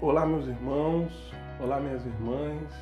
Olá, 0.00 0.24
meus 0.24 0.46
irmãos, 0.46 1.12
olá, 1.60 1.80
minhas 1.80 2.06
irmãs. 2.06 2.72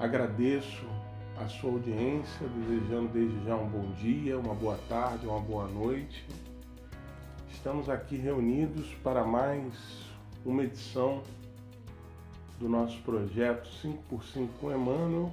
Agradeço 0.00 0.86
a 1.36 1.46
sua 1.46 1.72
audiência, 1.72 2.48
desejando 2.48 3.08
desde 3.08 3.44
já 3.44 3.54
um 3.54 3.68
bom 3.68 3.92
dia, 3.92 4.38
uma 4.38 4.54
boa 4.54 4.78
tarde, 4.88 5.26
uma 5.26 5.40
boa 5.40 5.68
noite. 5.68 6.26
Estamos 7.50 7.90
aqui 7.90 8.16
reunidos 8.16 8.94
para 9.04 9.24
mais 9.24 10.06
uma 10.42 10.62
edição 10.62 11.22
do 12.58 12.66
nosso 12.66 12.98
projeto 13.02 13.68
5x5 13.82 14.48
com 14.62 14.72
Emmanuel, 14.72 15.30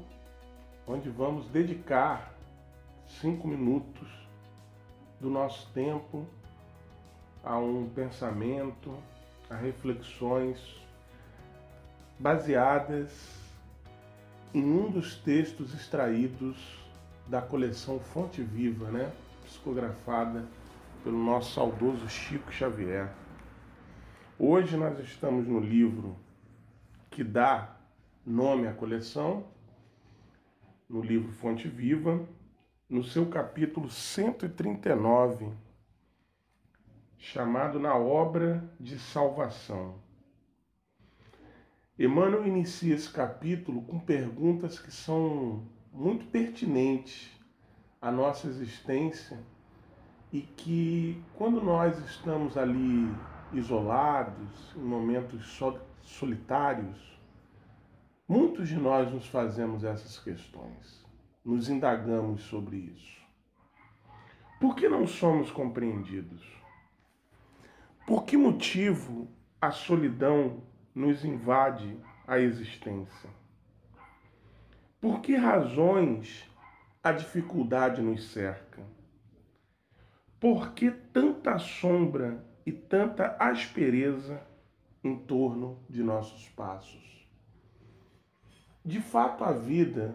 onde 0.86 1.10
vamos 1.10 1.48
dedicar 1.48 2.36
cinco 3.22 3.48
minutos 3.48 4.10
do 5.18 5.30
nosso 5.30 5.72
tempo 5.72 6.28
a 7.42 7.58
um 7.58 7.88
pensamento, 7.88 8.94
a 9.50 9.56
reflexões 9.56 10.58
baseadas 12.18 13.12
em 14.54 14.64
um 14.64 14.90
dos 14.90 15.16
textos 15.16 15.74
extraídos 15.74 16.58
da 17.28 17.42
coleção 17.42 18.00
Fonte 18.00 18.42
Viva, 18.42 18.90
né? 18.90 19.12
psicografada 19.44 20.46
pelo 21.04 21.18
nosso 21.18 21.54
saudoso 21.54 22.08
Chico 22.10 22.52
Xavier. 22.52 23.12
Hoje 24.40 24.76
nós 24.76 25.00
estamos 25.00 25.48
no 25.48 25.60
livro 25.60 26.16
que 27.12 27.24
dá 27.24 27.76
nome 28.26 28.68
à 28.68 28.74
coleção, 28.74 29.46
no 30.90 31.02
livro 31.02 31.32
Fonte 31.32 31.68
Viva, 31.68 32.26
no 32.90 33.04
seu 33.04 33.26
capítulo 33.28 33.90
139 33.90 35.65
chamado 37.26 37.80
Na 37.80 37.96
Obra 37.96 38.64
de 38.80 39.00
Salvação. 39.00 39.96
Emmanuel 41.98 42.46
inicia 42.46 42.94
esse 42.94 43.10
capítulo 43.10 43.82
com 43.82 43.98
perguntas 43.98 44.78
que 44.78 44.92
são 44.92 45.68
muito 45.92 46.28
pertinentes 46.28 47.32
à 48.00 48.12
nossa 48.12 48.48
existência 48.48 49.40
e 50.32 50.42
que, 50.42 51.20
quando 51.34 51.64
nós 51.64 51.98
estamos 52.06 52.56
ali 52.58 53.12
isolados, 53.54 54.76
em 54.76 54.84
momentos 54.84 55.60
solitários, 56.04 57.20
muitos 58.28 58.70
de 58.70 58.78
nós 58.78 59.12
nos 59.12 59.26
fazemos 59.26 59.84
essas 59.84 60.20
questões, 60.20 61.04
nos 61.44 61.70
indagamos 61.70 62.44
sobre 62.44 62.78
isso. 62.78 63.20
Por 64.60 64.76
que 64.76 64.88
não 64.88 65.08
somos 65.08 65.50
compreendidos? 65.50 66.65
Por 68.06 68.24
que 68.24 68.38
motivo 68.38 69.28
a 69.60 69.72
solidão 69.72 70.62
nos 70.94 71.26
invade 71.26 71.98
a 72.28 72.38
existência? 72.40 73.30
Por 75.02 75.22
que 75.22 75.36
razões 75.36 76.48
a 77.04 77.12
dificuldade 77.12 78.04
nos 78.04 78.32
cerca? 78.32 78.84
Por 80.40 80.74
que 80.74 80.92
tanta 80.92 81.58
sombra 81.58 82.46
e 82.64 82.72
tanta 82.72 83.36
aspereza 83.40 84.40
em 85.04 85.18
torno 85.18 85.80
de 85.90 86.04
nossos 86.04 86.48
passos? 86.50 87.28
De 88.84 89.02
fato, 89.02 89.44
a 89.44 89.52
vida, 89.52 90.14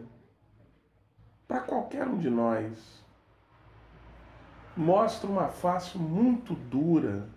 para 1.49 1.61
qualquer 1.61 2.07
um 2.07 2.19
de 2.19 2.31
nós, 2.31 3.05
mostra 4.77 5.29
uma 5.29 5.49
face 5.49 5.99
muito 5.99 6.55
dura 6.55 7.29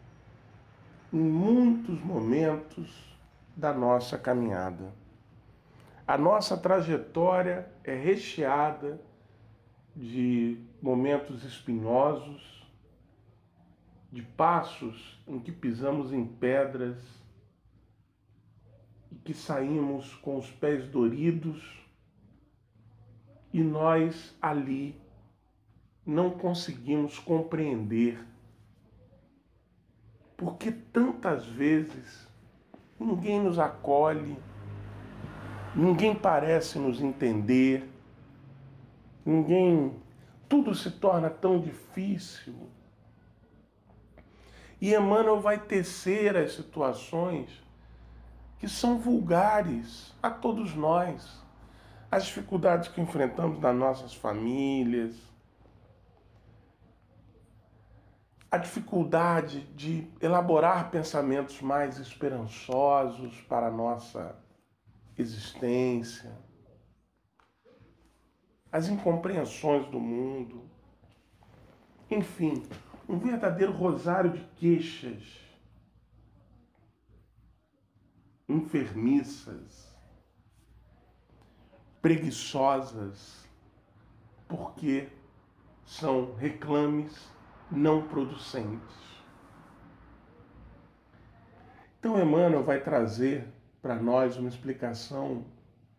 em 1.14 1.20
muitos 1.20 2.02
momentos 2.02 3.16
da 3.56 3.72
nossa 3.72 4.18
caminhada. 4.18 4.92
A 6.08 6.18
nossa 6.18 6.58
trajetória 6.58 7.72
é 7.84 7.94
recheada 7.94 9.00
de 9.96 10.58
momentos 10.82 11.44
espinhosos, 11.44 12.68
de 14.12 14.24
passos 14.24 15.24
em 15.28 15.40
que 15.40 15.52
pisamos 15.52 16.12
em 16.12 16.26
pedras 16.26 16.98
e 19.12 19.16
que 19.16 19.36
saímos 19.36 20.16
com 20.16 20.38
os 20.38 20.50
pés 20.50 20.88
doridos 20.88 21.80
e 23.54 23.62
nós 23.62 24.36
ali 24.42 25.00
não 26.04 26.32
conseguimos 26.32 27.20
compreender 27.20 28.20
porque 30.38 30.72
tantas 30.72 31.46
vezes 31.46 32.28
ninguém 33.00 33.42
nos 33.42 33.60
acolhe, 33.60 34.38
ninguém 35.76 36.16
parece 36.16 36.80
nos 36.80 37.02
entender, 37.02 37.90
ninguém. 39.26 40.02
Tudo 40.48 40.76
se 40.76 40.92
torna 40.92 41.30
tão 41.30 41.60
difícil. 41.60 42.54
E 44.80 44.94
Emmanuel 44.94 45.40
vai 45.40 45.58
tecer 45.58 46.36
as 46.36 46.54
situações 46.54 47.64
que 48.60 48.68
são 48.68 49.00
vulgares 49.00 50.14
a 50.22 50.30
todos 50.30 50.76
nós. 50.76 51.42
As 52.12 52.26
dificuldades 52.26 52.90
que 52.90 53.02
enfrentamos 53.02 53.60
nas 53.60 53.76
nossas 53.76 54.14
famílias, 54.14 55.16
a 58.54 58.58
dificuldade 58.60 59.62
de 59.74 60.08
elaborar 60.22 60.92
pensamentos 60.92 61.60
mais 61.60 61.98
esperançosos 61.98 63.42
para 63.50 63.66
a 63.66 63.72
nossa 63.72 64.40
existência, 65.18 66.32
as 68.72 68.88
incompreensões 68.88 69.88
do 69.90 70.00
mundo, 70.00 70.70
enfim, 72.12 72.62
um 73.10 73.18
verdadeiro 73.18 73.72
rosário 73.72 74.34
de 74.34 74.44
queixas. 74.56 75.24
Enfermiças, 78.48 79.98
preguiçosas, 82.04 83.50
porque 84.48 85.10
são 85.84 86.36
reclames 86.36 87.34
não 87.74 88.08
producentes. 88.08 89.04
Então, 92.00 92.22
Emmanuel 92.22 92.64
vai 92.64 92.80
trazer 92.82 93.48
para 93.82 93.96
nós 93.96 94.38
uma 94.38 94.50
explicação 94.50 95.46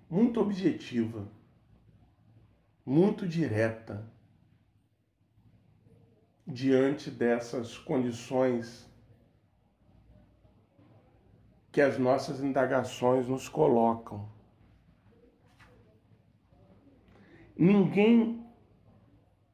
muito 0.09 0.41
objetiva, 0.41 1.27
muito 2.87 3.27
direta, 3.27 4.07
diante 6.47 7.11
dessas 7.11 7.77
condições 7.77 8.89
que 11.73 11.81
as 11.81 11.99
nossas 11.99 12.41
indagações 12.41 13.27
nos 13.27 13.49
colocam. 13.49 14.29
Ninguém 17.57 18.47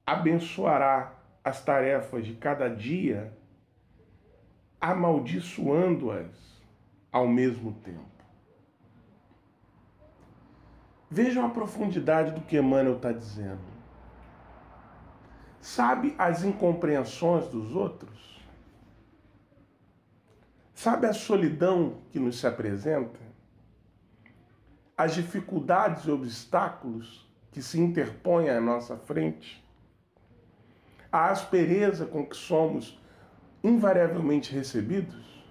abençoará 0.05 1.20
as 1.45 1.65
tarefas 1.65 2.27
de 2.27 2.35
cada 2.35 2.69
dia, 2.69 3.33
amaldiçoando-as 4.81 6.61
ao 7.11 7.27
mesmo 7.27 7.73
tempo. 7.73 8.11
Vejam 11.11 11.45
a 11.45 11.51
profundidade 11.51 12.33
do 12.33 12.41
que 12.41 12.57
Emmanuel 12.57 12.97
está 12.97 13.11
dizendo. 13.11 13.71
Sabe 15.61 16.15
as 16.17 16.45
incompreensões 16.45 17.49
dos 17.49 17.75
outros? 17.75 18.41
Sabe 20.73 21.07
a 21.07 21.13
solidão 21.13 21.99
que 22.11 22.19
nos 22.19 22.39
se 22.39 22.47
apresenta? 22.47 23.19
As 24.97 25.15
dificuldades 25.15 26.05
e 26.05 26.11
obstáculos 26.11 27.29
que 27.51 27.61
se 27.61 27.79
interpõem 27.79 28.49
à 28.49 28.61
nossa 28.61 28.97
frente? 28.97 29.63
A 31.13 31.31
aspereza 31.31 32.07
com 32.07 32.25
que 32.27 32.37
somos 32.37 33.01
invariavelmente 33.63 34.53
recebidos? 34.55 35.45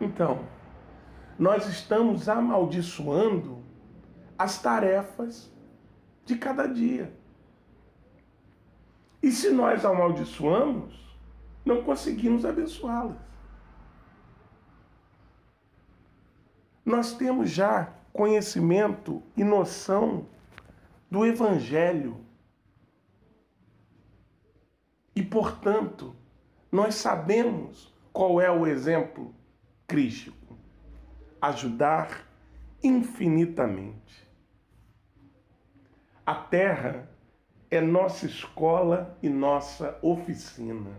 Então, 0.00 0.44
nós 1.38 1.66
estamos 1.66 2.28
amaldiçoando 2.28 3.62
as 4.38 4.60
tarefas 4.60 5.52
de 6.24 6.36
cada 6.36 6.66
dia. 6.66 7.12
E 9.22 9.30
se 9.30 9.50
nós 9.50 9.84
amaldiçoamos, 9.84 11.18
não 11.64 11.82
conseguimos 11.82 12.44
abençoá-las. 12.44 13.18
Nós 16.84 17.12
temos 17.12 17.50
já 17.50 17.92
conhecimento 18.12 19.22
e 19.36 19.44
noção 19.44 20.26
do 21.10 21.26
Evangelho 21.26 22.24
e, 25.20 25.22
portanto, 25.22 26.16
nós 26.72 26.94
sabemos 26.94 27.94
qual 28.10 28.40
é 28.40 28.50
o 28.50 28.66
exemplo 28.66 29.34
crístico. 29.86 30.56
ajudar 31.42 32.26
infinitamente. 32.82 34.26
A 36.24 36.34
Terra 36.34 37.06
é 37.70 37.82
nossa 37.82 38.24
escola 38.24 39.14
e 39.22 39.28
nossa 39.28 39.98
oficina. 40.00 40.90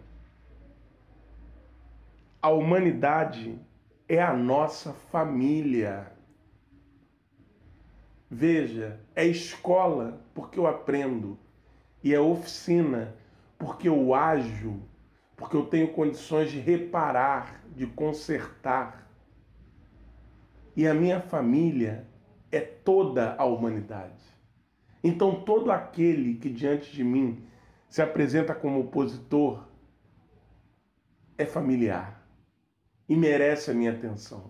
A 2.39 2.49
humanidade 2.49 3.59
é 4.07 4.21
a 4.21 4.33
nossa 4.33 4.93
família. 5.11 6.11
Veja, 8.29 8.99
é 9.15 9.25
escola 9.25 10.21
porque 10.35 10.59
eu 10.59 10.67
aprendo, 10.67 11.39
e 12.03 12.13
é 12.13 12.19
oficina 12.19 13.15
porque 13.61 13.87
eu 13.87 14.15
ajo, 14.15 14.81
porque 15.35 15.55
eu 15.55 15.63
tenho 15.67 15.93
condições 15.93 16.49
de 16.49 16.59
reparar, 16.59 17.63
de 17.75 17.85
consertar. 17.85 19.07
E 20.75 20.87
a 20.87 20.95
minha 20.95 21.21
família 21.21 22.07
é 22.51 22.59
toda 22.59 23.35
a 23.37 23.45
humanidade. 23.45 24.19
Então, 25.03 25.43
todo 25.43 25.71
aquele 25.71 26.39
que 26.39 26.49
diante 26.49 26.91
de 26.91 27.03
mim 27.03 27.45
se 27.87 28.01
apresenta 28.01 28.55
como 28.55 28.79
opositor 28.79 29.63
é 31.37 31.45
familiar 31.45 32.27
e 33.07 33.15
merece 33.15 33.69
a 33.69 33.75
minha 33.75 33.91
atenção, 33.91 34.49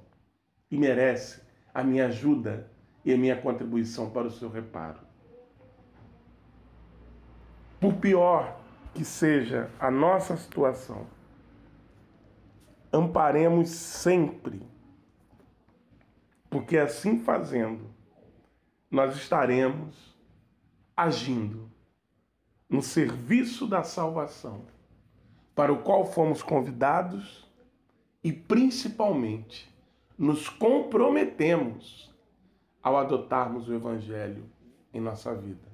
e 0.69 0.77
merece 0.77 1.41
a 1.73 1.83
minha 1.83 2.05
ajuda 2.05 2.71
e 3.03 3.13
a 3.13 3.17
minha 3.17 3.35
contribuição 3.35 4.09
para 4.09 4.27
o 4.27 4.31
seu 4.31 4.49
reparo. 4.49 5.01
Por 7.77 7.95
pior 7.95 8.60
que 8.93 9.05
seja 9.05 9.69
a 9.79 9.89
nossa 9.89 10.35
situação, 10.35 11.07
amparemos 12.91 13.69
sempre, 13.69 14.61
porque 16.49 16.77
assim 16.77 17.19
fazendo, 17.19 17.89
nós 18.89 19.15
estaremos 19.15 20.15
agindo 20.95 21.71
no 22.69 22.81
serviço 22.81 23.65
da 23.65 23.83
salvação, 23.83 24.61
para 25.55 25.71
o 25.71 25.81
qual 25.83 26.05
fomos 26.05 26.41
convidados 26.41 27.49
e 28.23 28.31
principalmente 28.31 29.73
nos 30.17 30.47
comprometemos 30.47 32.13
ao 32.81 32.97
adotarmos 32.97 33.67
o 33.67 33.73
Evangelho 33.73 34.45
em 34.94 34.99
nossa 34.99 35.33
vida. 35.33 35.69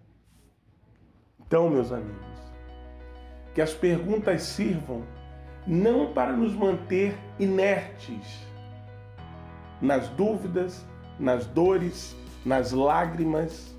Então, 1.40 1.70
meus 1.70 1.92
amigos, 1.92 2.47
que 3.58 3.62
as 3.64 3.74
perguntas 3.74 4.44
sirvam 4.44 5.02
não 5.66 6.14
para 6.14 6.32
nos 6.32 6.54
manter 6.54 7.18
inertes 7.40 8.46
nas 9.82 10.08
dúvidas, 10.10 10.86
nas 11.20 11.48
dores, 11.48 12.16
nas 12.46 12.72
lágrimas 12.72 13.76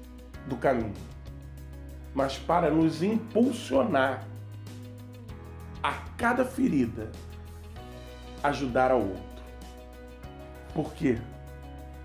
do 0.48 0.56
caminho 0.56 1.08
mas 2.12 2.36
para 2.36 2.72
nos 2.72 3.04
impulsionar 3.04 4.26
a 5.80 5.92
cada 6.16 6.44
ferida 6.44 7.12
ajudar 8.42 8.90
ao 8.90 8.98
outro. 8.98 9.44
Porque 10.74 11.16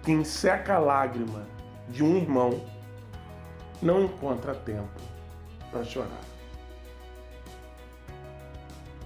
quem 0.03 0.23
seca 0.23 0.75
a 0.75 0.77
lágrima 0.77 1.47
de 1.89 2.03
um 2.03 2.15
irmão 2.17 2.61
não 3.81 4.03
encontra 4.03 4.53
tempo 4.53 5.01
para 5.71 5.83
chorar. 5.83 6.21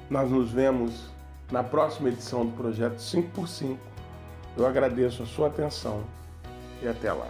Nós 0.09 0.31
nos 0.31 0.51
vemos 0.51 1.09
na 1.51 1.63
próxima 1.63 2.09
edição 2.09 2.45
do 2.45 2.51
projeto 2.54 2.98
5x5. 2.98 3.77
Eu 4.56 4.65
agradeço 4.65 5.24
a 5.24 5.25
sua 5.25 5.48
atenção 5.48 6.01
e 6.81 6.88
até 6.88 7.12
lá. 7.12 7.27